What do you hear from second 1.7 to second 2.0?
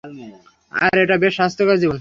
জীবন।